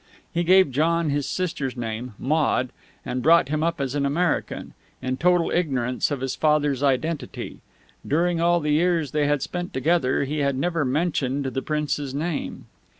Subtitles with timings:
[0.33, 2.71] He gave John his sister's name, Maude,
[3.05, 7.59] and brought him up as an American, in total ignorance of his father's identity.
[8.07, 12.65] During all the years they had spent together, he had never mentioned the Prince's name.